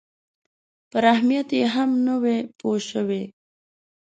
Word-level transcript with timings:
پر 0.89 1.03
اهمیت 1.13 1.49
یې 1.59 1.65
هم 1.75 1.89
نه 2.07 2.15
وي 2.21 2.37
پوه 2.59 2.77
شوي. 2.89 3.23